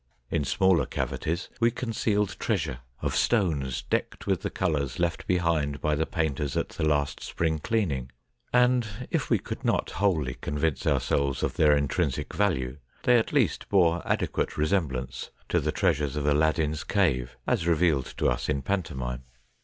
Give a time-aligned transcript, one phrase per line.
[0.31, 5.93] In smaller cavities we concealed treasure of stones decked with the colours left behind by
[5.93, 8.11] the painters at the last spring cleaning,
[8.51, 13.69] and if we could not wholly convince ourselves of their intrinsic value, they at least
[13.69, 18.95] bore adequate resemblance to the treasures of Aladdin's cave, as revealed to us in panto
[18.95, 19.21] mime.